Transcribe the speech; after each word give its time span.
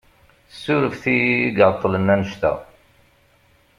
Surfet-iyi 0.61 1.37
i 1.45 1.49
iεeṭṭlen 1.57 2.11
annect-a. 2.13 2.53